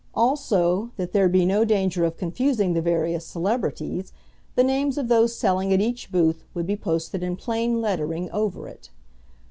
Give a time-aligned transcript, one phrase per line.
[0.15, 4.11] Also, that there be no danger of confusing the various celebrities,
[4.55, 8.67] the names of those selling at each booth would be posted in plain lettering over
[8.67, 8.89] it.